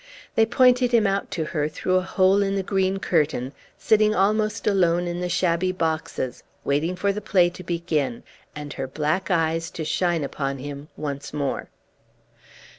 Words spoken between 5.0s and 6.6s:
in the shabby boxes,